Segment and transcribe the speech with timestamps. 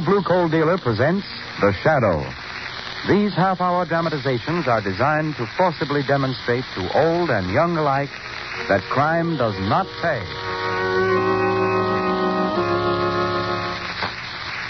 [0.00, 1.26] Blue coal dealer presents
[1.60, 2.24] The Shadow.
[3.06, 8.08] These half hour dramatizations are designed to forcibly demonstrate to old and young alike
[8.68, 10.20] that crime does not pay.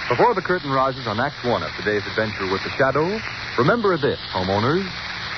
[0.08, 3.20] Before the curtain rises on Act One of today's adventure with the Shadow,
[3.56, 4.90] remember this, homeowners.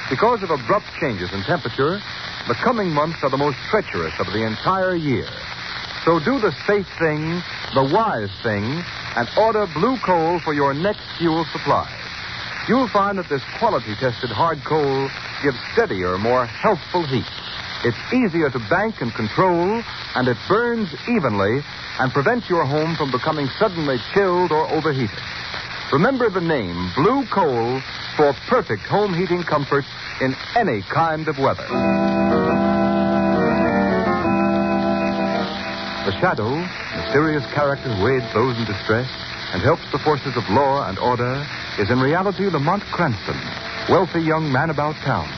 [0.08, 2.00] Because of abrupt changes in temperature,
[2.48, 5.28] the coming months are the most treacherous of the entire year.
[6.04, 7.42] So do the safe thing,
[7.74, 8.64] the wise thing,
[9.14, 11.88] and order blue coal for your next fuel supply.
[12.68, 15.08] You'll find that this quality tested hard coal
[15.42, 17.26] gives steadier, more healthful heat.
[17.84, 19.82] It's easier to bank and control,
[20.14, 21.62] and it burns evenly
[21.98, 25.18] and prevents your home from becoming suddenly chilled or overheated.
[25.92, 27.80] Remember the name Blue Coal
[28.16, 29.84] for perfect home heating comfort
[30.20, 32.31] in any kind of weather.
[36.04, 36.50] The Shadow,
[36.96, 39.08] mysterious character who aids those in distress
[39.52, 41.46] and helps the forces of law and order,
[41.78, 43.38] is in reality Lamont Cranston,
[43.88, 45.28] wealthy young man about town.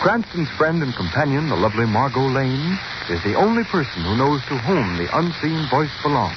[0.00, 2.76] Cranston's friend and companion, the lovely Margot Lane,
[3.10, 6.34] is the only person who knows to whom the unseen voice belongs.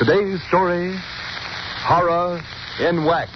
[0.00, 0.98] Today's story
[1.86, 2.42] Horror
[2.80, 3.30] in Wax.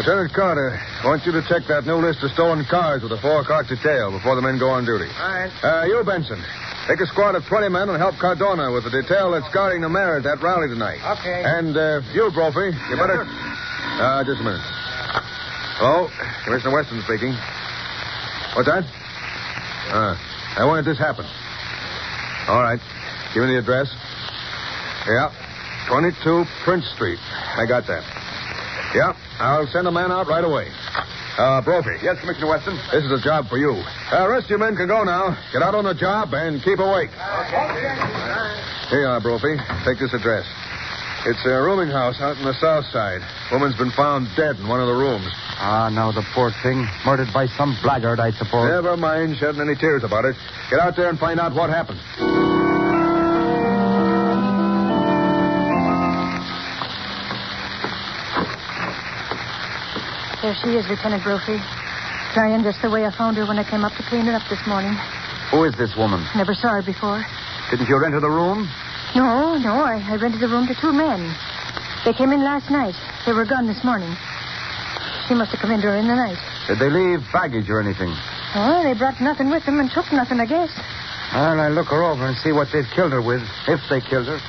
[0.00, 3.20] Lieutenant Carter, I want you to check that new list of stolen cars with a
[3.20, 5.04] four o'clock detail before the men go on duty.
[5.04, 5.52] All right.
[5.60, 6.40] Uh, you, Benson,
[6.88, 9.92] take a squad of 20 men and help Cardona with the detail that's guarding the
[9.92, 11.04] mayor at that rally tonight.
[11.04, 11.44] Okay.
[11.44, 13.28] And uh, you, Brophy, you better.
[13.28, 14.64] Uh, just a minute.
[15.76, 16.08] Hello,
[16.48, 17.36] Commissioner Weston speaking.
[18.56, 18.88] What's that?
[19.92, 20.16] Uh,
[20.56, 21.28] I wanted this happen.
[22.48, 22.80] All right.
[23.36, 23.92] Give me the address.
[25.04, 25.28] Yeah.
[25.92, 27.20] 22 Prince Street.
[27.20, 28.00] I got that.
[28.96, 29.12] Yeah.
[29.40, 30.68] I'll send a man out right away.
[31.38, 31.96] Uh, Brophy.
[32.02, 32.76] Yes, Commissioner Weston.
[32.92, 33.72] This is a job for you.
[34.12, 35.32] Uh, rest of your men can go now.
[35.52, 37.08] Get out on the job and keep awake.
[38.92, 39.56] Here you are, Brophy.
[39.84, 40.44] Take this address.
[41.24, 43.20] It's a rooming house out in the south side.
[43.52, 45.28] Woman's been found dead in one of the rooms.
[45.56, 46.86] Ah, now the poor thing.
[47.04, 48.68] Murdered by some blackguard, I suppose.
[48.68, 50.36] Never mind shedding any tears about it.
[50.70, 52.00] Get out there and find out what happened.
[60.42, 61.60] There she is, Lieutenant Brophy.
[62.34, 64.48] Dying just the way I found her when I came up to clean her up
[64.48, 64.96] this morning.
[65.52, 66.24] Who is this woman?
[66.34, 67.20] Never saw her before.
[67.70, 68.68] Didn't you rent her the room?
[69.14, 71.20] No, no, I, I rented the room to two men.
[72.06, 72.94] They came in last night.
[73.26, 74.16] They were gone this morning.
[75.28, 76.38] She must have come in during the night.
[76.68, 78.08] Did they leave baggage or anything?
[78.54, 80.70] Oh, they brought nothing with them and took nothing, I guess.
[81.34, 84.26] Well, I'll look her over and see what they've killed her with, if they killed
[84.26, 84.40] her.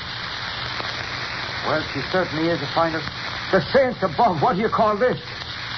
[1.68, 3.02] Well, she certainly is a finder.
[3.52, 5.20] The saints above, what do you call this?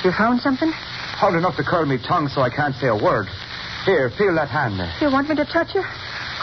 [0.03, 0.69] You found something?
[0.71, 3.27] Hard enough to curl me tongue so I can't say a word.
[3.85, 4.91] Here, feel that hand there.
[4.99, 5.83] You want me to touch her?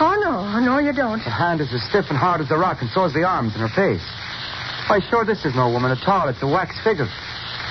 [0.01, 0.61] Oh, no.
[0.61, 1.21] No, you don't.
[1.23, 3.53] The hand is as stiff and hard as a rock, and so is the arms
[3.57, 4.05] and her face.
[4.89, 6.29] Why, sure, this is no woman at all.
[6.29, 7.09] It's a wax figure.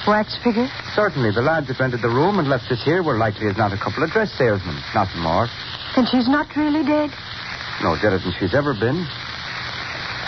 [0.07, 0.69] Wax figure?
[0.95, 3.73] Certainly, the lads that rented the room and left us here were likely as not
[3.73, 4.77] a couple of dress salesmen.
[4.93, 5.47] Nothing more.
[5.95, 7.09] Then she's not really dead?
[7.81, 9.05] No deader than she's ever been.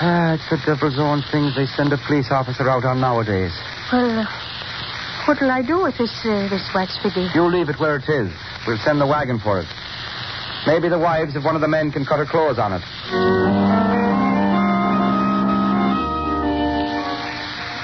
[0.02, 3.54] Ah, it's the devil's own things they send a police officer out on nowadays.
[3.94, 4.26] Well, uh,
[5.28, 7.28] what'll I do with this uh, this wax figure?
[7.34, 8.32] You leave it where it is.
[8.68, 9.68] We'll send the wagon for it.
[10.68, 12.82] Maybe the wives of one of the men can cut her clothes on it.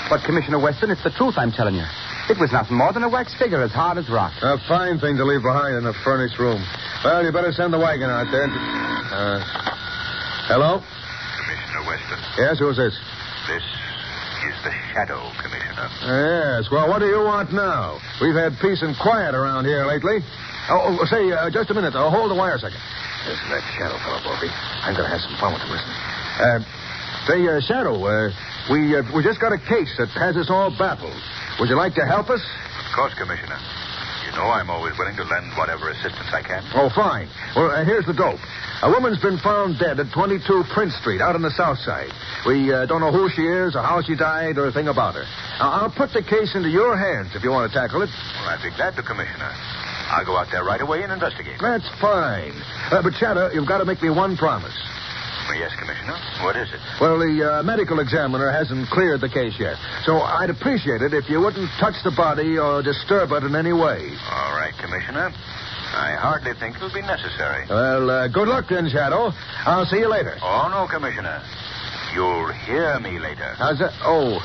[0.10, 1.84] But, Commissioner Weston, it's the truth I'm telling you.
[2.30, 4.32] It was nothing more than a wax figure as hard as rock.
[4.42, 6.64] A fine thing to leave behind in a furnished room.
[7.04, 8.48] Well, you better send the wagon out there.
[8.48, 9.40] Uh,
[10.48, 10.80] hello?
[10.80, 12.96] Commissioner Weston, Yes, who's this?
[13.52, 13.64] this
[14.46, 15.88] is the Shadow, Commissioner.
[16.06, 16.70] Yes.
[16.72, 18.00] Well, what do you want now?
[18.22, 20.20] We've had peace and quiet around here lately.
[20.70, 21.96] Oh, oh say, uh, just a minute.
[21.96, 22.80] Uh, hold the wire a second.
[23.26, 24.50] Listen to that Shadow fellow, Brophy.
[24.84, 25.72] I'm going to have some fun with him.
[25.72, 25.90] Listen.
[25.90, 26.60] Uh,
[27.28, 28.32] Say, uh, Shadow, uh,
[28.72, 31.12] we uh, we just got a case that has us all baffled.
[31.60, 32.40] Would you like to help us?
[32.40, 33.60] Of course, Commissioner.
[34.38, 36.62] Know I'm always willing to lend whatever assistance I can.
[36.78, 37.26] Oh, fine.
[37.58, 38.38] Well, uh, here's the dope.
[38.86, 40.46] A woman's been found dead at 22
[40.78, 42.14] Prince Street, out on the south side.
[42.46, 45.16] We uh, don't know who she is, or how she died, or a thing about
[45.16, 45.26] her.
[45.58, 48.14] Now, I'll put the case into your hands if you want to tackle it.
[48.14, 49.50] Well, I'd be glad to, Commissioner.
[50.14, 51.58] I'll go out there right away and investigate.
[51.60, 52.54] That's fine.
[52.94, 54.78] Uh, but, Shadow, you've got to make me one promise.
[55.48, 56.18] Well, yes, Commissioner.
[56.44, 56.80] What is it?
[57.00, 61.30] Well, the uh, medical examiner hasn't cleared the case yet, so I'd appreciate it if
[61.30, 64.12] you wouldn't touch the body or disturb it in any way.
[64.32, 65.32] All right, Commissioner.
[65.96, 67.66] I hardly think it'll be necessary.
[67.70, 69.32] Well, uh, good luck then, Shadow.
[69.66, 70.36] I'll see you later.
[70.44, 71.42] Oh, no, Commissioner.
[72.14, 73.56] You'll hear me later.
[73.58, 73.94] How's that?
[74.04, 74.40] Oh,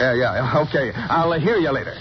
[0.00, 0.64] yeah, yeah.
[0.68, 1.96] Okay, I'll uh, hear you later.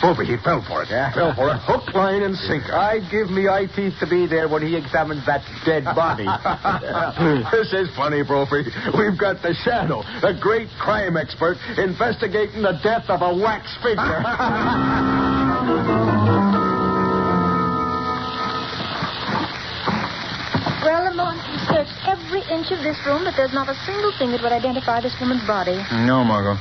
[0.00, 0.88] Brophy, he fell for it.
[0.90, 1.12] Yeah.
[1.12, 1.58] Fell for it.
[1.66, 2.72] Hook, line, and sinker.
[2.72, 6.26] I'd give me eye teeth to be there when he examines that dead body.
[7.50, 8.62] this is funny, Brophy.
[8.96, 14.22] We've got the Shadow, the great crime expert, investigating the death of a wax figure.
[20.88, 24.30] Well, Lamont, we searched every inch of this room, but there's not a single thing
[24.30, 25.76] that would identify this woman's body.
[26.06, 26.56] No, Margot.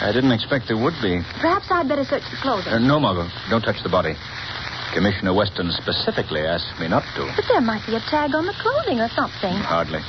[0.00, 1.22] I didn't expect there would be.
[1.40, 2.72] Perhaps I'd better search the clothing.
[2.72, 3.28] Uh, no, Margot.
[3.48, 4.14] Don't touch the body.
[4.92, 7.26] Commissioner Weston specifically asked me not to.
[7.34, 9.54] But there might be a tag on the clothing or something.
[9.54, 10.00] Hardly.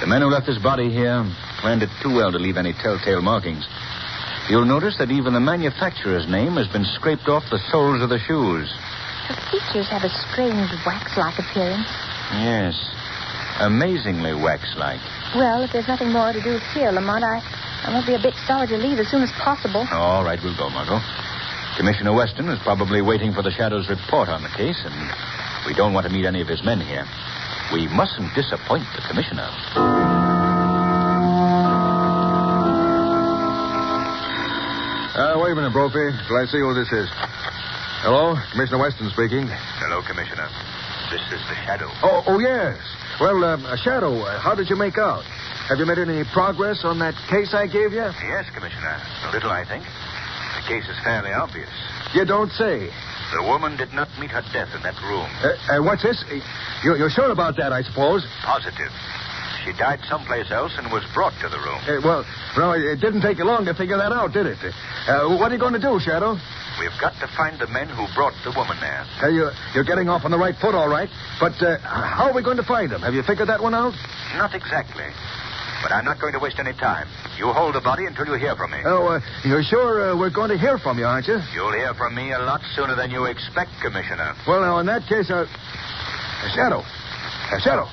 [0.00, 1.24] The man who left his body here
[1.60, 3.66] planned it too well to leave any telltale markings.
[4.50, 8.18] You'll notice that even the manufacturer's name has been scraped off the soles of the
[8.18, 8.66] shoes.
[9.28, 11.86] The features have a strange wax-like appearance.
[12.42, 12.74] Yes.
[13.60, 15.00] Amazingly wax-like.
[15.34, 17.38] Well, if there's nothing more to do here, Lamont, I,
[17.84, 19.86] I won't be a bit sorry to leave as soon as possible.
[19.90, 21.00] All right, we'll go, Margot.
[21.76, 24.94] Commissioner Weston is probably waiting for the Shadow's report on the case, and
[25.66, 27.04] we don't want to meet any of his men here.
[27.72, 29.48] We mustn't disappoint the commissioner.
[35.14, 37.08] Uh, wait a minute, Brophy, till I see who this is.
[38.02, 39.46] Hello, Commissioner Weston speaking.
[39.78, 40.48] Hello, Commissioner.
[41.12, 41.92] This is the Shadow.
[42.02, 42.80] Oh, oh yes.
[43.20, 45.22] Well, um, Shadow, uh, how did you make out?
[45.68, 48.08] Have you made any progress on that case I gave you?
[48.24, 48.96] Yes, Commissioner.
[49.28, 49.84] A little, I think.
[49.84, 51.68] The case is fairly obvious.
[52.14, 52.88] You don't say.
[53.36, 55.28] The woman did not meet her death in that room.
[55.44, 56.24] Uh, uh, what's this?
[56.32, 56.40] Uh,
[56.82, 58.24] You, you're sure about that, I suppose?
[58.42, 58.90] Positive.
[59.64, 61.80] She died someplace else and was brought to the room.
[61.84, 62.24] Uh, well,
[62.56, 64.58] no, it didn't take you long to figure that out, did it?
[65.06, 66.36] Uh, what are you going to do, Shadow?
[66.82, 69.06] We've got to find the men who brought the woman there.
[69.22, 71.08] Uh, you, you're getting off on the right foot, all right.
[71.38, 73.02] But uh, how are we going to find them?
[73.02, 73.94] Have you figured that one out?
[74.34, 75.06] Not exactly.
[75.80, 77.06] But I'm not going to waste any time.
[77.38, 78.82] You hold the body until you hear from me.
[78.84, 81.38] Oh, uh, you're sure uh, we're going to hear from you, aren't you?
[81.54, 84.34] You'll hear from me a lot sooner than you expect, Commissioner.
[84.46, 86.82] Well, now, in that case, uh, uh, Shadow.
[86.82, 87.86] Uh, Shadow.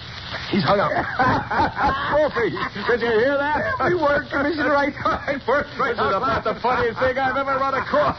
[0.49, 0.89] He's hung up.
[2.13, 2.49] Brophy,
[2.89, 3.75] did you hear that?
[3.79, 4.75] Every word, Commissioner.
[4.75, 8.17] I Right, first This is about the funniest thing I've ever run across.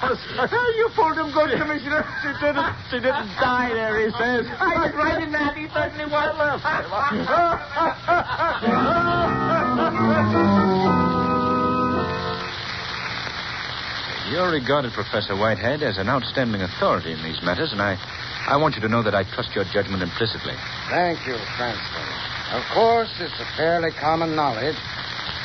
[0.79, 2.07] you pulled him good, Commissioner.
[2.23, 2.71] She didn't.
[2.91, 3.99] She didn't die there.
[3.99, 4.47] He says.
[4.61, 5.57] I was right in that.
[5.59, 6.31] He certainly was.
[14.31, 17.99] You're regarded, Professor Whitehead, as an outstanding authority in these matters, and I,
[18.46, 20.54] I want you to know that I trust your judgment implicitly.
[20.88, 22.06] Thank you, Cranston.
[22.52, 24.76] Of course, it's a fairly common knowledge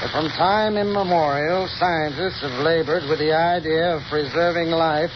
[0.02, 5.12] that from time immemorial, scientists have labored with the idea of preserving life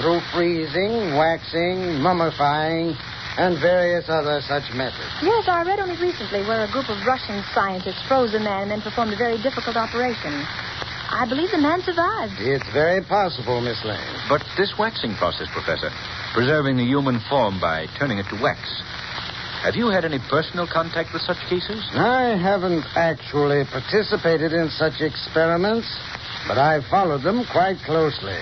[0.00, 2.96] through freezing, waxing, mummifying,
[3.38, 5.12] and various other such methods.
[5.22, 8.70] Yes, I read only recently where a group of Russian scientists froze a man and
[8.72, 10.34] then performed a very difficult operation.
[11.10, 12.38] I believe the man survived.
[12.38, 13.98] It's very possible, Miss Lane.
[14.28, 15.90] But this waxing process, Professor,
[16.34, 18.60] preserving the human form by turning it to wax,
[19.62, 21.84] have you had any personal contact with such cases?
[21.92, 25.84] I haven't actually participated in such experiments,
[26.48, 28.40] but I've followed them quite closely.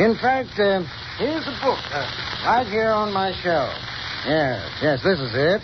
[0.00, 0.82] In fact, uh,
[1.22, 2.02] here's a book uh,
[2.44, 3.78] right here on my shelf.
[4.26, 5.62] Yes, yes, this is it.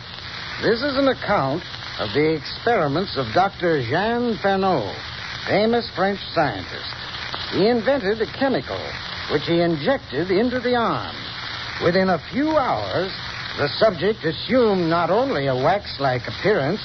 [0.62, 1.64] This is an account
[1.98, 3.82] of the experiments of Dr.
[3.82, 4.94] Jean Furneaux,
[5.48, 6.94] famous French scientist.
[7.50, 8.78] He invented a chemical
[9.32, 11.16] which he injected into the arm.
[11.80, 13.12] Within a few hours,
[13.58, 16.80] the subject assumed not only a wax like appearance,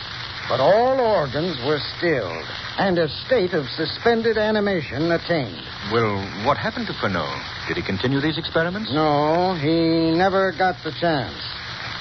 [0.50, 2.46] but all organs were stilled,
[2.78, 5.62] and a state of suspended animation attained.
[5.92, 7.42] Well, what happened to Furneaux?
[7.68, 8.92] Did he continue these experiments?
[8.94, 11.38] No, he never got the chance.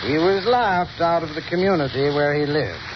[0.06, 2.95] He was laughed out of the community where he lived.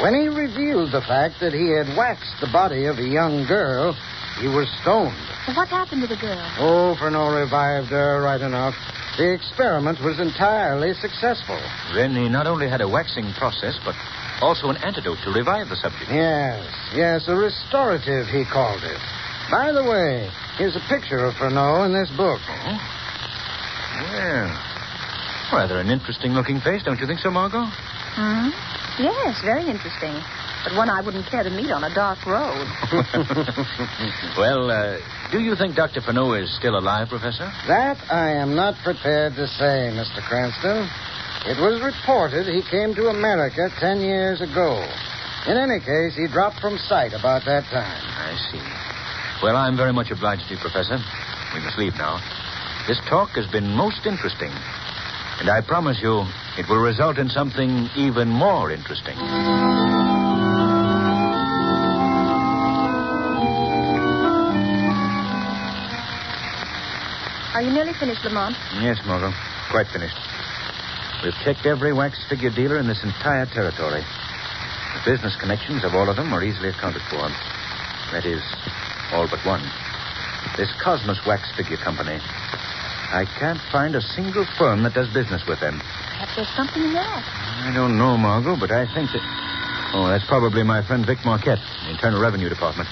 [0.00, 3.94] When he revealed the fact that he had waxed the body of a young girl,
[4.40, 5.16] he was stoned.
[5.56, 6.38] What happened to the girl?
[6.58, 8.74] Oh, Furneaux revived her right enough.
[9.16, 11.58] The experiment was entirely successful.
[11.94, 13.96] Then he not only had a waxing process, but
[14.40, 16.06] Also, an antidote to revive the subject.
[16.12, 16.62] Yes,
[16.94, 19.00] yes, a restorative, he called it.
[19.50, 22.38] By the way, here's a picture of Furneaux in this book.
[22.46, 22.86] Mm-hmm.
[25.50, 27.66] Well, rather an interesting looking face, don't you think so, Margot?
[28.14, 28.50] Hmm?
[29.02, 30.14] Yes, very interesting.
[30.64, 32.66] But one I wouldn't care to meet on a dark road.
[34.36, 34.98] well, uh,
[35.30, 36.00] do you think Dr.
[36.00, 37.46] Furneaux is still alive, Professor?
[37.68, 40.20] That I am not prepared to say, Mr.
[40.26, 40.88] Cranston.
[41.46, 44.82] It was reported he came to America ten years ago.
[45.46, 48.02] In any case, he dropped from sight about that time.
[48.02, 48.60] I see.
[49.42, 50.98] Well, I'm very much obliged to you, Professor.
[51.54, 52.18] We must leave now.
[52.88, 54.50] This talk has been most interesting.
[55.38, 56.26] And I promise you,
[56.58, 59.16] it will result in something even more interesting.
[67.54, 68.56] Are you nearly finished, Lamont?
[68.82, 69.32] Yes, Margot.
[69.70, 70.18] Quite finished.
[71.22, 74.02] We've checked every wax figure dealer in this entire territory.
[74.94, 77.22] The business connections of all of them are easily accounted for.
[78.10, 78.42] That is,
[79.12, 79.62] all but one.
[80.56, 82.18] This Cosmos Wax Figure Company.
[83.10, 85.80] I can't find a single firm that does business with them.
[86.18, 87.22] Perhaps there's something in that.
[87.62, 89.22] I don't know, Margot, but I think that.
[89.94, 92.90] Oh, that's probably my friend Vic Marquette, the Internal Revenue Department.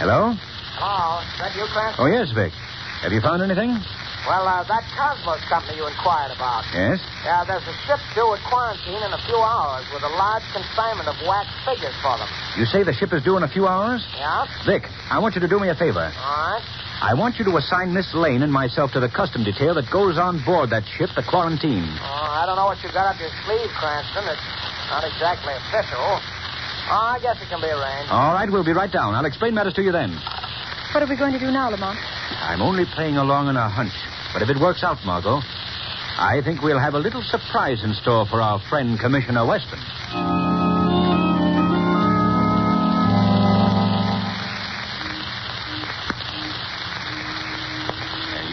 [0.00, 0.32] Hello?
[0.80, 2.00] Hello, is that you, Cranston?
[2.00, 2.56] Oh, yes, Vic.
[3.04, 3.76] Have you found anything?
[4.24, 6.64] Well, uh, that Cosmos company you inquired about.
[6.72, 7.04] Yes?
[7.20, 11.04] Yeah, there's a ship due at quarantine in a few hours with a large consignment
[11.04, 12.28] of wax figures for them.
[12.56, 14.00] You say the ship is due in a few hours?
[14.16, 14.48] Yeah?
[14.64, 16.00] Vic, I want you to do me a favor.
[16.00, 16.64] All right.
[17.00, 20.18] I want you to assign Miss Lane and myself to the custom detail that goes
[20.18, 21.86] on board that ship, the quarantine.
[22.02, 24.26] Oh, I don't know what you got up your sleeve, Cranston.
[24.26, 24.42] It's
[24.90, 26.02] not exactly official.
[26.90, 28.10] Oh, I guess it can be arranged.
[28.10, 29.14] All right, we'll be right down.
[29.14, 30.10] I'll explain matters to you then.
[30.90, 31.98] What are we going to do now, Lamont?
[32.42, 33.94] I'm only playing along on a hunch.
[34.32, 35.38] But if it works out, Margot,
[36.18, 39.78] I think we'll have a little surprise in store for our friend Commissioner Weston.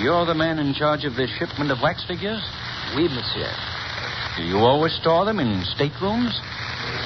[0.05, 2.37] You're the man in charge of this shipment of wax figures?
[2.93, 3.49] Oui, monsieur.
[4.37, 6.29] Do you always store them in staterooms?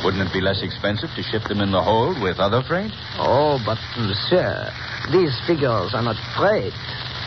[0.03, 2.91] Wouldn't it be less expensive to ship them in the hold with other freight?
[3.15, 4.67] Oh, but, monsieur,
[5.15, 6.75] these figures are not freight.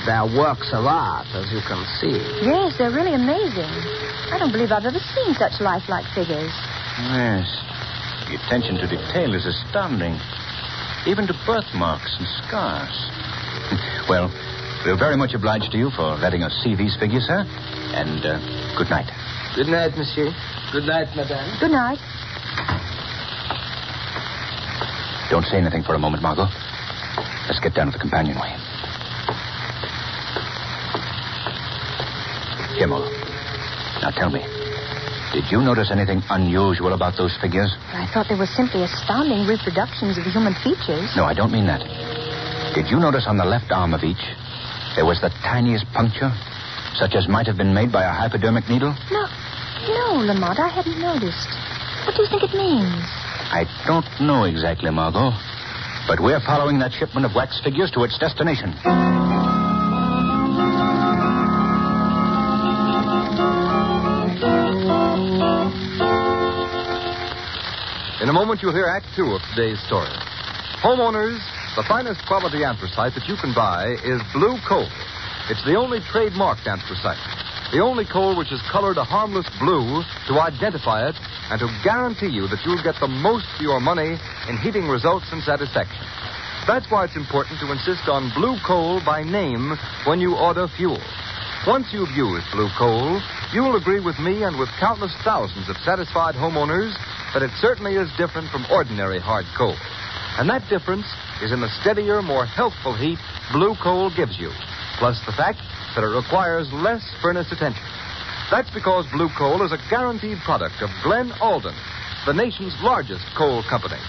[0.04, 2.20] They're works of art, as you can see.
[2.44, 3.72] Yes, they're really amazing.
[4.28, 6.52] I don't believe I've ever seen such lifelike figures.
[7.16, 7.48] Yes.
[8.28, 10.20] The attention to detail is astounding.
[11.08, 12.92] Even to birthmarks and scars.
[14.12, 14.28] well,
[14.84, 17.44] we're very much obliged to you for letting us see these figures, sir.
[17.94, 18.38] And uh,
[18.76, 19.06] good night.
[19.54, 20.32] Good night, monsieur.
[20.72, 21.46] Good night, madame.
[21.60, 21.98] Good night.
[25.30, 26.46] Don't say anything for a moment, Margot.
[27.46, 28.50] Let's get down to the companionway.
[32.76, 33.12] Here, Margot.
[34.02, 34.42] Now tell me,
[35.32, 37.70] did you notice anything unusual about those figures?
[37.94, 41.08] I thought they were simply astounding reproductions of human features.
[41.14, 41.80] No, I don't mean that.
[42.74, 44.20] Did you notice on the left arm of each
[44.94, 46.30] there was the tiniest puncture,
[46.94, 48.94] such as might have been made by a hypodermic needle?
[49.10, 49.24] No,
[49.88, 51.48] no, Lamont, I hadn't noticed.
[52.04, 53.02] What do you think it means?
[53.52, 55.32] I don't know exactly, Margot.
[56.06, 58.74] But we're following that shipment of wax figures to its destination.
[68.20, 70.10] In a moment, you'll hear Act Two of today's story.
[70.82, 71.38] Homeowners,
[71.76, 74.84] the finest quality anthracite that you can buy is blue coal.
[75.48, 77.16] It's the only trademarked anthracite.
[77.72, 81.16] The only coal which is colored a harmless blue to identify it
[81.48, 85.32] and to guarantee you that you'll get the most for your money in heating results
[85.32, 86.04] and satisfaction.
[86.68, 89.72] That's why it's important to insist on blue coal by name
[90.04, 91.00] when you order fuel.
[91.66, 93.16] Once you've used blue coal,
[93.54, 96.92] you'll agree with me and with countless thousands of satisfied homeowners
[97.32, 99.74] that it certainly is different from ordinary hard coal.
[100.38, 101.04] And that difference
[101.42, 103.18] is in the steadier, more healthful heat
[103.52, 104.48] blue coal gives you,
[104.96, 105.60] plus the fact
[105.94, 107.84] that it requires less furnace attention.
[108.50, 111.76] That's because blue coal is a guaranteed product of Glen Alden,
[112.24, 114.00] the nation's largest coal company.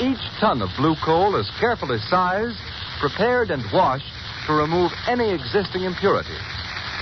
[0.00, 2.60] Each ton of blue coal is carefully sized,
[3.00, 4.08] prepared, and washed
[4.46, 6.44] to remove any existing impurities.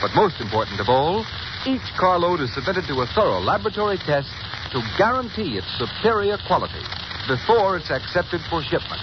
[0.01, 1.27] But most important of all,
[1.67, 4.31] each carload is submitted to a thorough laboratory test
[4.71, 6.83] to guarantee its superior quality
[7.29, 9.03] before it's accepted for shipment.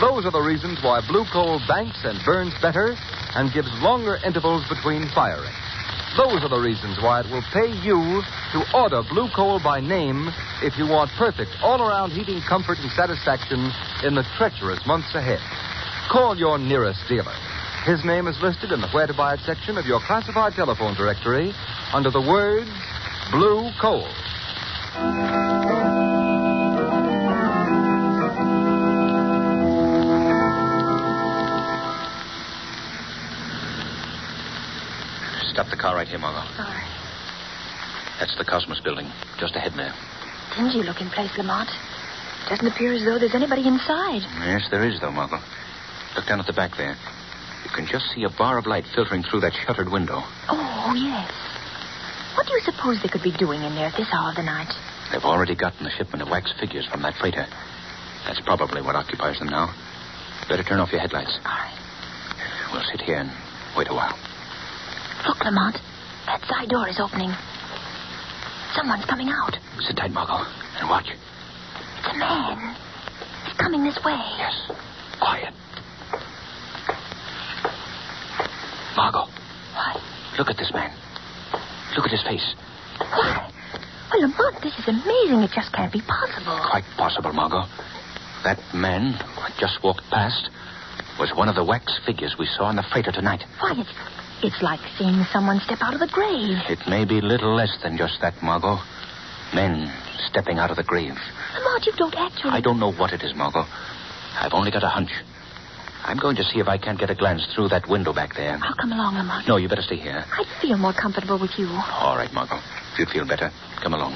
[0.00, 2.94] Those are the reasons why blue coal banks and burns better
[3.34, 5.52] and gives longer intervals between firing.
[6.16, 10.30] Those are the reasons why it will pay you to order blue coal by name
[10.62, 13.70] if you want perfect all around heating comfort and satisfaction
[14.02, 15.40] in the treacherous months ahead.
[16.10, 17.34] Call your nearest dealer.
[17.84, 20.94] His name is listed in the Where to Buy It section of your classified telephone
[20.94, 21.52] directory
[21.92, 22.70] under the words
[23.30, 24.06] Blue Coal.
[35.58, 36.38] Park the car right here, Margot.
[36.38, 36.86] All right.
[38.20, 39.10] That's the Cosmos building,
[39.42, 39.92] just ahead there.
[40.54, 41.68] Dingy looking place, Lamont.
[42.48, 44.22] Doesn't appear as though there's anybody inside.
[44.38, 45.42] Yes, there is, though, Margot.
[46.14, 46.96] Look down at the back there.
[47.64, 50.22] You can just see a bar of light filtering through that shuttered window.
[50.48, 51.26] Oh, yes.
[52.38, 54.44] What do you suppose they could be doing in there at this hour of the
[54.44, 54.72] night?
[55.10, 57.46] They've already gotten the shipment of wax figures from that freighter.
[58.26, 59.74] That's probably what occupies them now.
[60.48, 61.36] Better turn off your headlights.
[61.44, 61.78] All right.
[62.72, 63.30] We'll sit here and
[63.76, 64.16] wait a while.
[65.26, 65.76] Look, Lamont.
[66.26, 67.32] That side door is opening.
[68.74, 69.56] Someone's coming out.
[69.80, 70.44] Sit tight, Margot,
[70.78, 71.08] and watch.
[71.10, 72.76] It's a man.
[73.44, 74.18] He's coming this way.
[74.38, 74.70] Yes.
[75.20, 75.54] Quiet.
[78.96, 79.26] Margot.
[79.74, 80.02] What?
[80.38, 80.92] Look at this man.
[81.96, 82.54] Look at his face.
[82.98, 83.50] Why?
[84.12, 85.40] Well, Lamont, this is amazing.
[85.40, 86.58] It just can't be possible.
[86.70, 87.64] Quite possible, Margot.
[88.44, 90.50] That man who just walked past
[91.18, 93.42] was one of the wax figures we saw in the freighter tonight.
[93.60, 93.90] Why, it's,
[94.42, 96.58] it's like seeing someone step out of the grave.
[96.68, 98.78] It may be little less than just that, Margot.
[99.54, 99.90] Men
[100.28, 101.14] stepping out of the grave.
[101.54, 102.50] Lamont, you don't actually.
[102.52, 103.64] I don't know what it is, Margot.
[104.38, 105.10] I've only got a hunch.
[106.04, 108.58] I'm going to see if I can't get a glance through that window back there.
[108.62, 109.48] I'll come along, Lamont.
[109.48, 110.24] No, you better stay here.
[110.32, 111.68] I'd feel more comfortable with you.
[111.68, 112.60] All right, Margot.
[112.92, 113.50] If you'd feel better,
[113.82, 114.12] come along.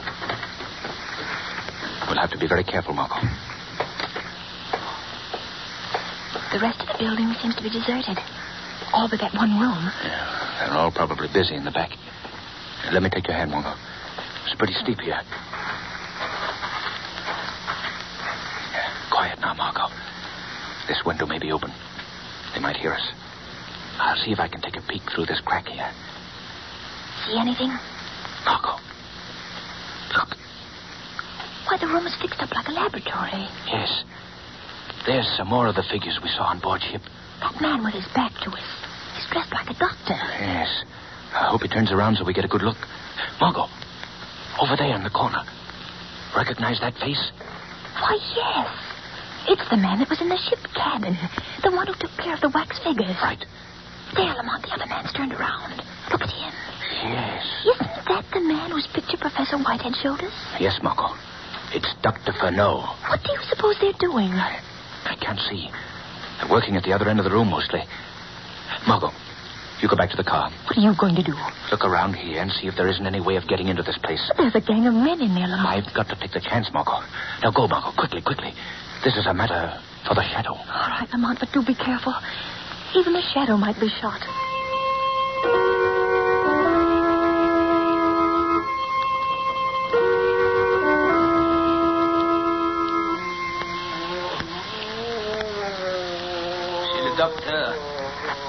[2.09, 3.17] We'll have to be very careful, Margot.
[6.53, 8.19] The rest of the building seems to be deserted.
[8.93, 9.91] All but that one room.
[10.05, 11.91] Yeah, they're all probably busy in the back.
[12.93, 13.75] Let me take your hand, Margot.
[14.45, 15.21] It's pretty steep here.
[18.73, 19.89] Yeah, quiet now, Margot.
[20.89, 21.73] This window may be open.
[22.55, 23.13] They might hear us.
[23.99, 25.91] I'll see if I can take a peek through this crack here.
[27.25, 27.73] See anything?
[28.45, 28.77] Margot.
[30.17, 30.37] Look.
[31.65, 33.49] Why, the room is fixed up like a laboratory.
[33.67, 34.05] Yes.
[35.07, 37.03] There's some more of the figures we saw on board ship.
[37.41, 38.82] That man with his back to us.
[39.33, 40.19] Dressed like a doctor.
[40.41, 40.85] Yes.
[41.33, 42.77] I hope he turns around so we get a good look.
[43.41, 43.67] Margot.
[44.61, 45.41] Over there in the corner.
[46.37, 47.33] Recognize that face?
[47.97, 48.69] Why, yes.
[49.49, 51.17] It's the man that was in the ship cabin.
[51.65, 53.17] The one who took care of the wax figures.
[53.25, 53.41] Right.
[54.15, 55.81] There, Lamont, the other man's turned around.
[56.13, 56.53] Look at him.
[57.09, 57.43] Yes.
[57.65, 60.37] Isn't that the man whose picture Professor Whitehead showed us?
[60.61, 61.17] Yes, Margot.
[61.73, 62.33] It's Dr.
[62.37, 62.85] Furneaux.
[63.09, 64.29] What do you suppose they're doing?
[64.37, 65.71] I can't see.
[66.39, 67.81] They're working at the other end of the room mostly.
[68.87, 69.11] Margot,
[69.81, 70.51] you go back to the car.
[70.67, 71.35] What are you going to do?
[71.71, 74.23] Look around here and see if there isn't any way of getting into this place.
[74.37, 75.67] There's a gang of men in there, Lamont.
[75.87, 77.03] I've got to take the chance, Margot.
[77.43, 78.53] Now go, Margot, quickly, quickly.
[79.05, 80.55] This is a matter for the shadow.
[80.55, 82.15] All right, Lamont, but do be careful.
[82.95, 84.21] Even the shadow might be shot.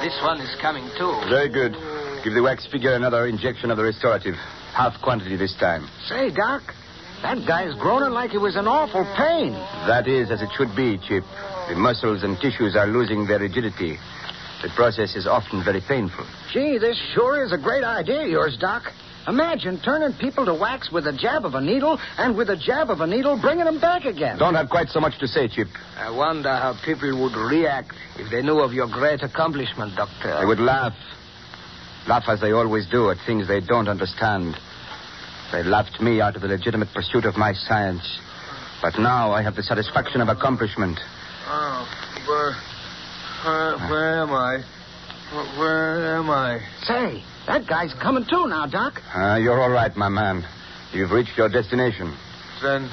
[0.04, 1.16] This one is coming too.
[1.30, 1.72] Very good.
[2.26, 4.36] Give the wax figure another injection of the restorative.
[4.76, 5.88] Half quantity this time.
[6.10, 6.62] Say, Doc,
[7.22, 9.54] that guy's groaning like he was in awful pain.
[9.88, 11.24] That is as it should be, Chip.
[11.70, 13.98] The muscles and tissues are losing their rigidity.
[14.62, 16.26] The process is often very painful.
[16.52, 18.84] Gee, this sure is a great idea yours, Doc.
[19.28, 22.90] Imagine turning people to wax with a jab of a needle, and with a jab
[22.90, 24.38] of a needle, bringing them back again.
[24.38, 25.68] Don't have quite so much to say, Chip.
[25.98, 30.38] I wonder how people would react if they knew of your great accomplishment, Doctor.
[30.40, 30.94] They would laugh.
[32.08, 34.58] Laugh as they always do at things they don't understand.
[35.54, 38.20] They laughed me out of the legitimate pursuit of my science.
[38.82, 41.00] But now I have the satisfaction of accomplishment.
[41.48, 41.88] Oh,
[42.28, 42.54] where,
[43.46, 44.64] where, where am I?
[45.34, 46.60] Where, where am I?
[46.84, 49.02] Say, that guy's coming too now, Doc.
[49.16, 50.46] Ah, you're all right, my man.
[50.94, 52.16] You've reached your destination.
[52.62, 52.88] Then,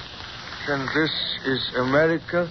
[0.67, 1.11] then this
[1.45, 2.51] is America.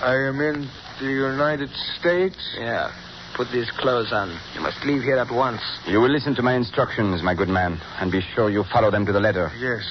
[0.00, 0.68] I am in
[1.00, 1.68] the United
[1.98, 2.38] States.
[2.58, 2.90] Yeah.
[3.36, 4.34] Put these clothes on.
[4.54, 5.60] You must leave here at once.
[5.86, 9.04] You will listen to my instructions, my good man, and be sure you follow them
[9.04, 9.52] to the letter.
[9.60, 9.84] Yes.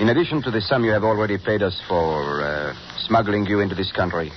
[0.00, 2.74] In addition to the sum you have already paid us for uh,
[3.06, 4.32] smuggling you into this country,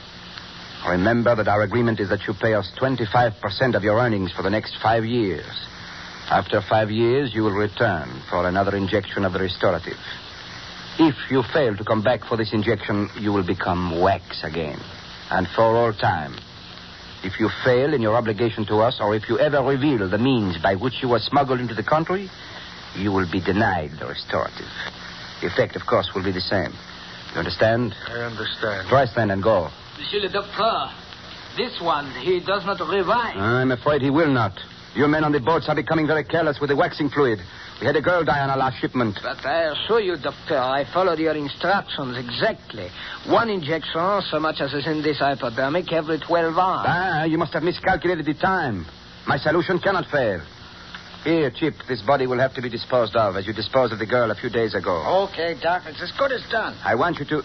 [0.91, 4.50] remember that our agreement is that you pay us 25% of your earnings for the
[4.50, 5.45] next five years.
[6.30, 9.97] After five years, you will return for another injection of the restorative.
[11.00, 14.80] If you fail to come back for this injection, you will become wax again,
[15.30, 16.36] and for all time.
[17.23, 20.58] If you fail in your obligation to us, or if you ever reveal the means
[20.62, 22.30] by which you were smuggled into the country,
[22.95, 24.69] you will be denied the restorative.
[25.41, 26.73] The effect, of course, will be the same.
[27.38, 27.93] You understand?
[28.10, 28.89] I understand.
[28.89, 29.69] Dress then and go.
[30.00, 30.89] Monsieur le Docteur,
[31.56, 33.38] this one, he does not revive.
[33.38, 34.54] I'm afraid he will not.
[34.95, 37.38] You men on the boats are becoming very careless with the waxing fluid.
[37.80, 39.19] We had a girl die on our last shipment.
[39.21, 42.89] But I assure you, Doctor, I followed your instructions exactly.
[43.28, 46.86] One injection, so much as is in this hypodermic, every 12 hours.
[46.89, 48.88] Ah, you must have miscalculated the time.
[49.28, 50.41] My solution cannot fail.
[51.28, 54.06] Here, Chip, this body will have to be disposed of as you disposed of the
[54.06, 55.28] girl a few days ago.
[55.28, 55.84] Okay, Doc.
[55.86, 56.78] It's as good as done.
[56.86, 57.42] I want you to.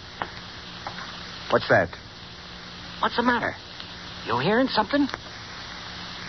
[1.51, 1.89] What's that?
[3.01, 3.57] What's the matter?
[4.25, 5.09] You hearing something?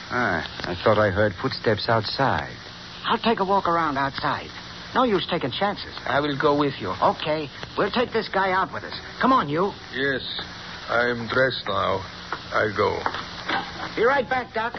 [0.09, 2.57] Ah, I thought I heard footsteps outside.
[3.05, 4.49] I'll take a walk around outside.
[4.95, 5.93] No use taking chances.
[6.07, 6.89] I will go with you.
[6.89, 7.49] Okay.
[7.77, 8.99] We'll take this guy out with us.
[9.21, 9.73] Come on, you.
[9.93, 10.21] Yes,
[10.89, 12.01] I'm dressed now.
[12.51, 12.97] I go.
[13.95, 14.73] Be right back, Doc.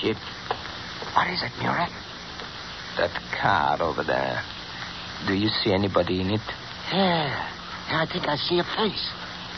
[0.00, 0.16] Chip,
[1.14, 1.90] What is it, Murat?
[2.98, 4.42] that car over there.
[5.26, 6.40] Do you see anybody in it?
[6.92, 7.30] Yeah.
[7.88, 8.02] yeah.
[8.02, 9.08] I think I see a face.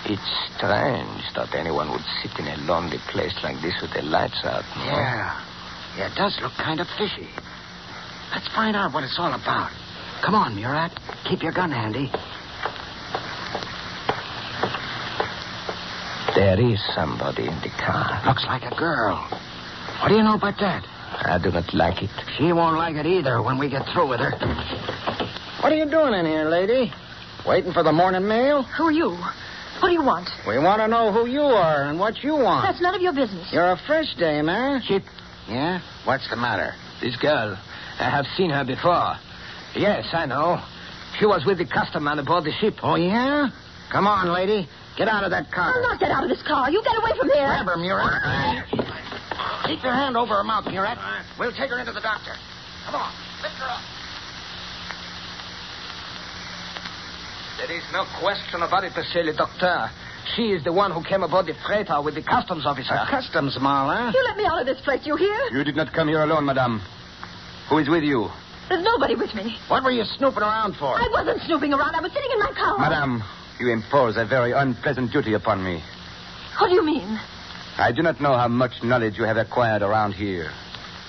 [0.04, 4.38] It's strange that anyone would sit in a lonely place like this with the lights
[4.44, 4.62] out.
[4.76, 4.84] no?
[4.84, 5.40] Yeah.
[5.96, 7.28] Yeah, it does look kind of fishy.
[8.34, 9.70] Let's find out what it's all about.
[10.22, 10.92] Come on, Murat.
[11.28, 12.12] Keep your gun handy.
[16.44, 18.20] There is somebody in the car.
[18.26, 19.16] Looks like a girl.
[20.02, 20.84] What do you know about that?
[21.24, 22.10] I do not like it.
[22.36, 24.32] She won't like it either when we get through with her.
[25.62, 26.92] What are you doing in here, lady?
[27.48, 28.62] Waiting for the morning mail?
[28.62, 29.16] Who are you?
[29.80, 30.28] What do you want?
[30.46, 32.68] We want to know who you are and what you want.
[32.68, 33.48] That's none of your business.
[33.50, 34.80] You're a fresh dame, eh?
[34.86, 35.02] Chip.
[35.48, 35.80] Yeah?
[36.04, 36.74] What's the matter?
[37.00, 37.56] This girl.
[37.98, 39.16] I have seen her before.
[39.74, 40.62] Yes, I know.
[41.18, 42.74] She was with the custom man aboard the ship.
[42.82, 43.48] Oh, yeah?
[43.90, 44.68] Come on, lady.
[44.96, 45.72] Get out of that car.
[45.74, 46.70] I'll not get out of this car.
[46.70, 47.46] You get away from here.
[47.46, 48.66] Grab her, Murat.
[49.66, 50.98] Keep your hand over her mouth, Murat.
[51.38, 52.32] We'll take her into the doctor.
[52.86, 53.12] Come on.
[53.42, 53.80] Lift her up.
[57.58, 59.90] There is no question about it, monsieur le docteur.
[60.34, 62.94] She is the one who came aboard the freighter with the customs officer.
[62.94, 64.10] A customs mall, huh?
[64.14, 65.38] You let me out of this place, you hear?
[65.52, 66.80] You did not come here alone, madame.
[67.68, 68.28] Who is with you?
[68.68, 69.56] There's nobody with me.
[69.68, 70.96] What were you snooping around for?
[70.96, 71.94] I wasn't snooping around.
[71.94, 72.78] I was sitting in my car.
[72.78, 73.22] Madame,
[73.60, 75.82] you impose a very unpleasant duty upon me.
[76.58, 77.18] What do you mean?
[77.78, 80.50] I do not know how much knowledge you have acquired around here,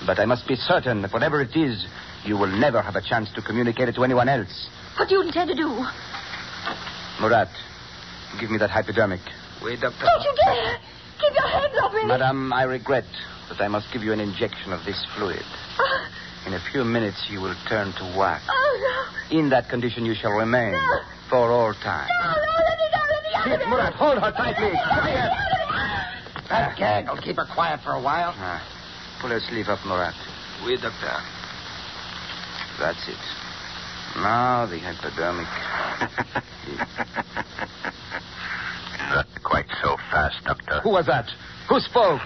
[0.06, 1.86] but I must be certain that whatever it is,
[2.24, 4.68] you will never have a chance to communicate it to anyone else.
[4.98, 5.68] What do you intend to do?
[7.20, 7.48] Murat,
[8.40, 9.20] give me that hypodermic.
[9.62, 10.04] Oui, doctor.
[10.04, 10.76] Don't you dare!
[11.20, 12.04] Keep your hands off me!
[12.04, 13.04] Madame, I regret
[13.48, 15.42] that I must give you an injection of this fluid.
[15.78, 16.08] Oh,
[16.46, 18.42] In a few minutes, you will turn to wax.
[18.50, 19.38] oh, no.
[19.38, 20.98] In that condition, you shall remain No.
[21.28, 22.08] For all time.
[22.08, 22.26] no.
[22.26, 23.00] No, no, let me go.
[23.10, 23.68] Let me out Keep.
[23.68, 24.70] Murat, hold her tightly.
[24.70, 25.32] Quiet.
[26.48, 28.32] That gag will keep her quiet for a while.
[28.36, 28.62] Ah,
[29.20, 30.14] pull her sleeve up, Murat.
[30.64, 31.16] Oui, doctor.
[32.78, 33.18] That's it.
[34.16, 35.48] Now the hypodermic.
[39.10, 40.80] Not quite so fast, Doctor.
[40.82, 41.26] Who was that?
[41.68, 42.20] Who spoke?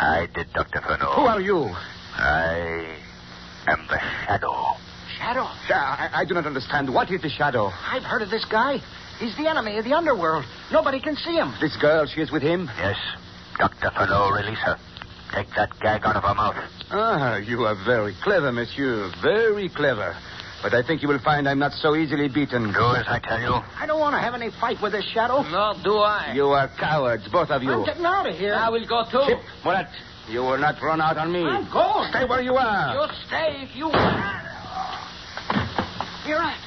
[0.00, 0.80] I did, Dr.
[0.80, 1.14] Furneaux.
[1.14, 1.74] Who are you?
[2.16, 2.98] I
[3.66, 4.77] am the Shadow.
[5.28, 5.44] Shadow.
[5.44, 6.92] I, I do not understand.
[6.92, 7.66] What is the shadow?
[7.66, 8.78] I've heard of this guy.
[9.18, 10.46] He's the enemy of the underworld.
[10.72, 11.52] Nobody can see him.
[11.60, 12.70] This girl, she is with him?
[12.78, 12.96] Yes.
[13.58, 13.90] Dr.
[13.90, 14.78] Furneaux, release her.
[15.34, 16.56] Take that gag out of her mouth.
[16.90, 19.12] Ah, you are very clever, monsieur.
[19.20, 20.16] Very clever.
[20.62, 22.72] But I think you will find I'm not so easily beaten.
[22.72, 23.52] Do as I tell you.
[23.52, 25.42] I don't want to have any fight with this Shadow.
[25.42, 26.32] Nor do I.
[26.34, 27.72] You are cowards, both of you.
[27.72, 28.54] I'm getting out of here.
[28.54, 29.22] I will go too.
[29.28, 29.90] Chip, Murat,
[30.30, 31.44] you will not run out on me.
[31.44, 32.08] I'm going.
[32.10, 32.94] Stay where you are.
[32.94, 33.90] You stay if you.
[36.28, 36.60] Murat.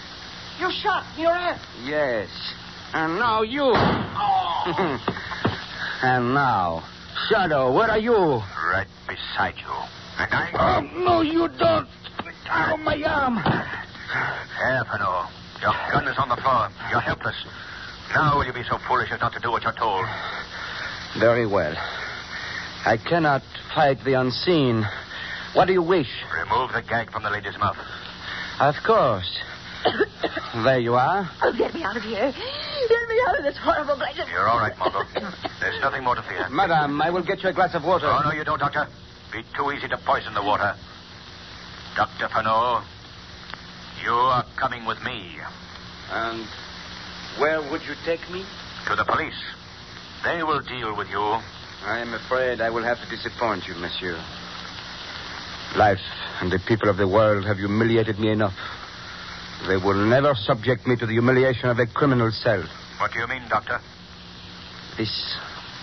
[0.59, 1.61] You shot Murat.
[1.83, 2.29] Yes.
[2.93, 3.61] And now you.
[3.61, 4.63] Oh.
[6.01, 6.83] and now,
[7.29, 8.41] Shadow, where are you?
[8.73, 9.71] Right beside you.
[10.17, 10.49] And I.
[10.57, 11.87] Oh, no, you don't.
[12.49, 13.35] Oh, my arm.
[13.35, 15.29] There, Furneaux.
[15.61, 16.69] Your gun is on the floor.
[16.89, 17.37] You're helpless.
[18.15, 20.07] Now will you be so foolish as not to do what you're told?
[21.19, 21.75] Very well.
[22.83, 23.43] I cannot
[23.75, 24.83] fight the unseen.
[25.53, 26.09] What do you wish?
[26.33, 27.77] Remove the gag from the lady's mouth.
[28.59, 29.39] Of course.
[30.63, 31.29] There you are.
[31.41, 32.31] Oh, get me out of here.
[32.31, 34.15] Get me out of this horrible place.
[34.31, 35.03] You're all right, Margot.
[35.59, 36.47] There's nothing more to fear.
[36.49, 38.07] Madame, I will get you a glass of water.
[38.07, 38.87] Oh, no, you don't, Doctor.
[39.31, 40.75] Be too easy to poison the water.
[41.95, 42.27] Dr.
[42.29, 42.83] Furneaux,
[44.03, 45.37] you are coming with me
[46.11, 46.45] And
[47.39, 48.43] where would you take me?
[48.87, 49.37] to the police.
[50.23, 51.21] They will deal with you.
[51.21, 54.19] I am afraid I will have to disappoint you, monsieur.
[55.77, 56.01] Life
[56.41, 58.53] and the people of the world have humiliated me enough.
[59.67, 62.63] They will never subject me to the humiliation of a criminal cell.
[62.97, 63.79] What do you mean, Doctor?
[64.97, 65.11] This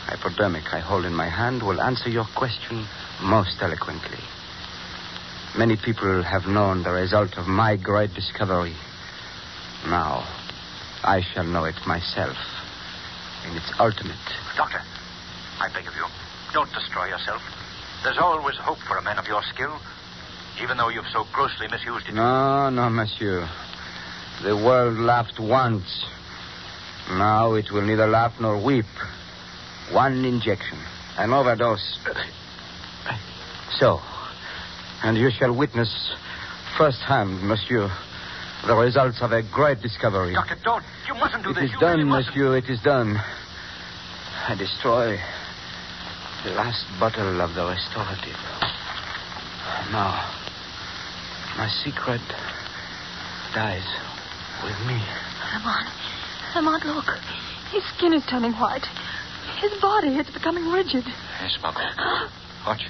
[0.06, 2.86] hypodermic I hold in my hand will answer your question
[3.22, 4.18] most eloquently.
[5.56, 8.74] Many people have known the result of my great discovery.
[9.86, 10.26] Now,
[11.04, 12.36] I shall know it myself
[13.48, 14.16] in its ultimate.
[14.56, 14.82] Doctor,
[15.60, 16.04] I beg of you,
[16.52, 17.42] don't destroy yourself.
[18.02, 19.78] There's always hope for a man of your skill,
[20.62, 22.14] even though you've so grossly misused it.
[22.14, 23.48] No, no, monsieur.
[24.42, 26.05] The world laughed once.
[27.11, 28.87] Now it will neither laugh nor weep.
[29.92, 30.79] One injection,
[31.16, 31.98] an overdose.
[33.79, 34.01] So,
[35.03, 35.90] and you shall witness
[36.77, 37.90] firsthand, monsieur,
[38.66, 40.35] the results of a great discovery.
[40.35, 40.85] Doctor, don't.
[41.07, 41.64] You mustn't do It this.
[41.64, 43.16] is You done, really monsieur, it is done.
[43.16, 45.18] I destroy
[46.44, 48.38] the last bottle of the restorative.
[49.90, 50.31] Now,
[51.57, 52.20] my secret
[53.55, 53.85] dies
[54.64, 54.99] with me.
[55.55, 55.88] Lamont,
[56.55, 57.07] Lamont, look.
[57.73, 58.87] His skin is turning white.
[59.61, 61.05] His body is becoming rigid.
[61.40, 61.81] Yes, Margot.
[62.66, 62.87] Watch.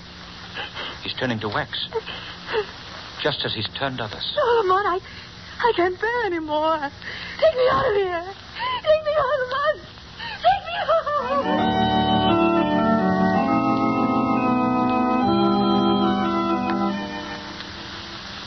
[1.03, 1.89] He's turning to wax.
[3.23, 4.37] Just as he's turned others.
[4.39, 5.01] Oh, Lamont, I,
[5.69, 6.79] I can't bear any more.
[7.41, 8.25] Take me out of here.
[8.83, 9.81] Take me out, Lamont.
[10.43, 10.99] Take me out.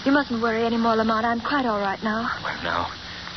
[0.05, 1.25] You mustn't worry any more, Lamont.
[1.25, 2.27] I'm quite all right now.
[2.43, 2.89] Well, now,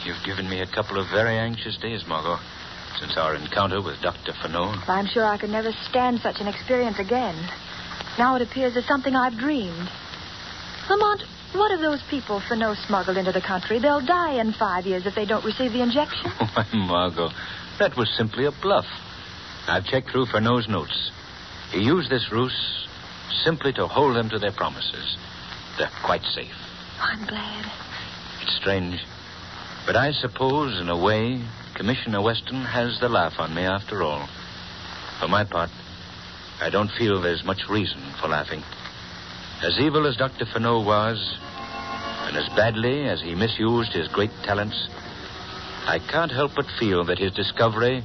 [0.05, 2.39] you've given me a couple of very anxious days, Margot,
[3.01, 4.33] since our encounter with Dr.
[4.41, 4.75] Furneaux.
[4.87, 7.35] I'm sure I could never stand such an experience again.
[8.19, 9.89] Now it appears as something I've dreamed.
[10.89, 13.79] Lamont, what of those people Furneaux smuggled into the country?
[13.79, 16.31] They'll die in five years if they don't receive the injection.
[16.55, 17.31] Why, Margot,
[17.79, 18.87] that was simply a bluff.
[19.67, 21.11] I've checked through Furneaux's notes.
[21.73, 22.87] He used this ruse
[23.45, 25.17] simply to hold them to their promises.
[25.79, 26.55] They're quite safe.
[27.01, 27.65] Oh, I'm glad.
[28.43, 29.01] It's strange.
[29.87, 31.43] But I suppose, in a way,
[31.75, 34.27] Commissioner Weston has the laugh on me after all.
[35.21, 35.71] For my part,
[36.61, 38.63] I don't feel there's much reason for laughing.
[39.63, 40.47] As evil as Dr.
[40.47, 41.39] Furneaux was,
[42.27, 44.89] and as badly as he misused his great talents,
[45.87, 48.03] I can't help but feel that his discovery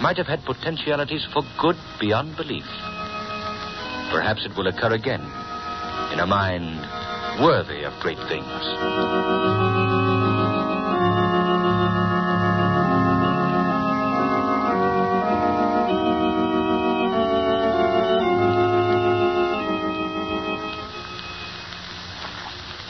[0.00, 2.66] might have had potentialities for good beyond belief.
[4.10, 5.22] Perhaps it will occur again
[6.12, 6.80] in a mind
[7.42, 9.57] worthy of great things.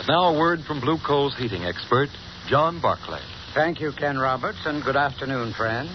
[0.09, 2.09] Now, a word from Blue Coal's heating expert,
[2.49, 3.21] John Barclay.
[3.53, 5.90] Thank you, Ken Roberts, and good afternoon, friends.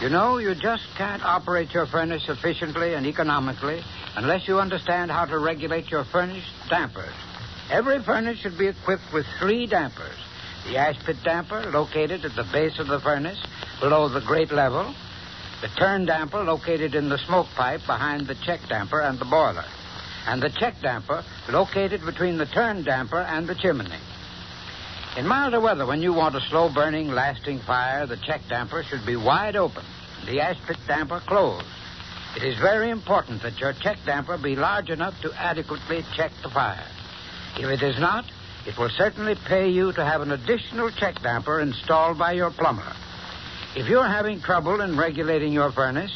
[0.00, 3.82] You know, you just can't operate your furnace efficiently and economically
[4.14, 7.12] unless you understand how to regulate your furnace dampers.
[7.72, 10.16] Every furnace should be equipped with three dampers.
[10.68, 13.44] The ash pit damper, located at the base of the furnace,
[13.80, 14.94] below the grate level.
[15.60, 19.64] The turn damper, located in the smoke pipe behind the check damper and the boiler.
[20.26, 23.98] And the check damper, located between the turn damper and the chimney.
[25.16, 29.04] In milder weather, when you want a slow burning, lasting fire, the check damper should
[29.04, 29.84] be wide open,
[30.26, 31.66] the ash pit damper closed.
[32.36, 36.50] It is very important that your check damper be large enough to adequately check the
[36.50, 36.86] fire.
[37.58, 38.24] If it is not,
[38.66, 42.92] it will certainly pay you to have an additional check damper installed by your plumber.
[43.74, 46.12] If you're having trouble in regulating your furnace,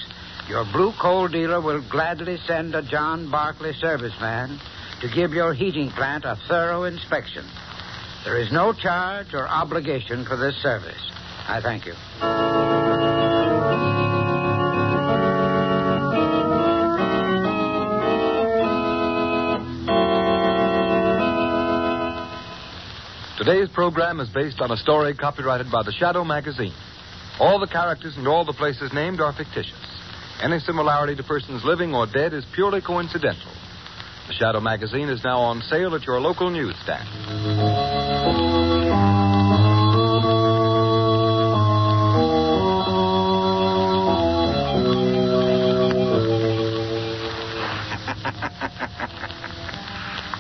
[0.48, 4.60] your blue coal dealer will gladly send a John Barclay serviceman
[5.00, 7.44] to give your heating plant a thorough inspection.
[8.24, 11.10] There is no charge or obligation for this service.
[11.46, 11.94] I thank you.
[23.38, 26.72] Today's program is based on a story copyrighted by the Shadow magazine.
[27.38, 29.74] All the characters and all the places named are fictitious.
[30.42, 33.52] Any similarity to persons living or dead is purely coincidental.
[34.26, 37.08] The Shadow magazine is now on sale at your local newsstand.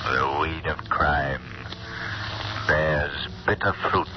[0.04, 1.42] The weed of crime
[2.66, 4.08] bears bitter fruit.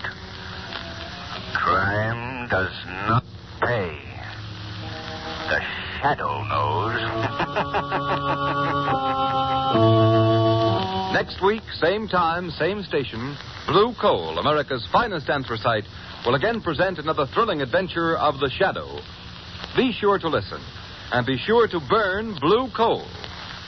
[1.54, 2.74] Crime does
[3.08, 3.24] not
[6.00, 6.94] shadow knows.
[11.14, 13.36] Next week, same time, same station,
[13.68, 15.86] Blue Coal, America's finest anthracite,
[16.26, 19.00] will again present another thrilling adventure of the Shadow.
[19.76, 20.62] Be sure to listen,
[21.12, 23.04] and be sure to burn Blue Coal,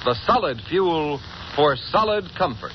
[0.06, 1.20] the solid fuel
[1.56, 2.74] for solid comfort.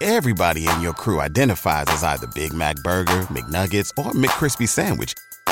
[0.00, 5.14] Everybody in your crew identifies as either Big Mac Burger, McNuggets, or McCrispy Sandwich.